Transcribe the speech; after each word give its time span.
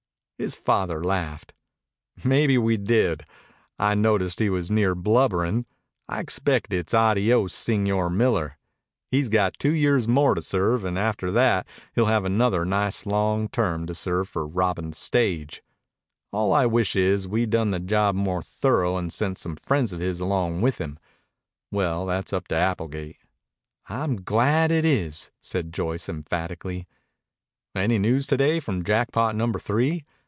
His 0.37 0.55
father 0.55 1.03
laughed. 1.03 1.53
"Maybe 2.23 2.57
we 2.57 2.75
did. 2.75 3.27
I 3.77 3.93
noticed 3.93 4.39
he 4.39 4.49
was 4.49 4.71
near 4.71 4.95
blubberin'. 4.95 5.67
I 6.09 6.19
expect 6.19 6.73
it's 6.73 6.95
'Adios, 6.95 7.53
Señor 7.53 8.11
Miller.' 8.11 8.57
He's 9.11 9.29
got 9.29 9.53
two 9.59 9.75
years 9.75 10.07
more 10.07 10.33
to 10.33 10.41
serve, 10.41 10.83
and 10.83 10.97
after 10.97 11.29
that 11.29 11.67
he'll 11.93 12.07
have 12.07 12.25
another 12.25 12.65
nice 12.65 13.05
long 13.05 13.49
term 13.49 13.85
to 13.85 13.93
serve 13.93 14.27
for 14.29 14.47
robbin' 14.47 14.89
the 14.89 14.95
stage. 14.97 15.61
All 16.31 16.51
I 16.53 16.65
wish 16.65 16.95
is 16.95 17.27
we'd 17.27 17.51
done 17.51 17.69
the 17.69 17.79
job 17.79 18.15
more 18.15 18.41
thorough 18.41 18.97
and 18.97 19.13
sent 19.13 19.37
some 19.37 19.57
friends 19.57 19.93
of 19.93 19.99
his 19.99 20.19
along 20.19 20.61
with 20.61 20.79
him. 20.79 20.97
Well, 21.69 22.07
that's 22.07 22.33
up 22.33 22.47
to 22.47 22.55
Applegate." 22.55 23.17
"I'm 23.89 24.23
glad 24.23 24.71
it 24.71 24.85
is," 24.85 25.29
said 25.39 25.71
Joyce 25.71 26.09
emphatically. 26.09 26.87
"Any 27.75 27.99
news 27.99 28.25
to 28.25 28.37
day 28.37 28.59
from 28.59 28.83
Jackpot 28.83 29.35
Number 29.35 29.59
Three?" 29.59 30.03